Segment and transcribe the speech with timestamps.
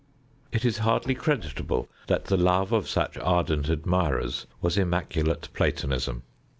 [0.51, 6.23] It is hardly credible that the loves of such ardent admirers was immaculate Platonism.